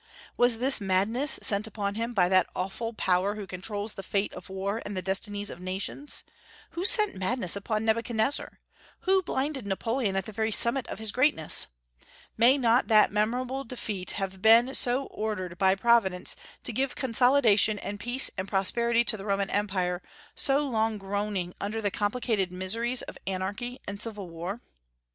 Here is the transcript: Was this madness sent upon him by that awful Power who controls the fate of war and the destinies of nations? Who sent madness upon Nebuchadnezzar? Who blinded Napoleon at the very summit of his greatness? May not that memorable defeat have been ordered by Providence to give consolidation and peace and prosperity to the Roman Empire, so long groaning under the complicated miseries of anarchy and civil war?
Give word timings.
Was 0.35 0.57
this 0.57 0.81
madness 0.81 1.37
sent 1.43 1.67
upon 1.67 1.93
him 1.93 2.15
by 2.15 2.27
that 2.27 2.47
awful 2.55 2.91
Power 2.91 3.35
who 3.35 3.45
controls 3.45 3.93
the 3.93 4.01
fate 4.01 4.33
of 4.33 4.49
war 4.49 4.81
and 4.83 4.97
the 4.97 5.01
destinies 5.03 5.51
of 5.51 5.59
nations? 5.59 6.23
Who 6.71 6.85
sent 6.85 7.15
madness 7.15 7.55
upon 7.55 7.85
Nebuchadnezzar? 7.85 8.59
Who 9.01 9.21
blinded 9.21 9.67
Napoleon 9.67 10.15
at 10.15 10.25
the 10.25 10.31
very 10.31 10.51
summit 10.51 10.87
of 10.87 10.97
his 10.97 11.11
greatness? 11.11 11.67
May 12.35 12.57
not 12.57 12.87
that 12.87 13.11
memorable 13.11 13.63
defeat 13.63 14.13
have 14.13 14.41
been 14.41 14.73
ordered 15.11 15.59
by 15.59 15.75
Providence 15.75 16.35
to 16.63 16.73
give 16.73 16.95
consolidation 16.95 17.77
and 17.77 17.99
peace 17.99 18.31
and 18.39 18.47
prosperity 18.47 19.03
to 19.03 19.17
the 19.17 19.25
Roman 19.25 19.51
Empire, 19.51 20.01
so 20.33 20.65
long 20.67 20.97
groaning 20.97 21.53
under 21.61 21.79
the 21.79 21.91
complicated 21.91 22.51
miseries 22.51 23.03
of 23.03 23.19
anarchy 23.27 23.79
and 23.87 24.01
civil 24.01 24.27
war? 24.31 24.61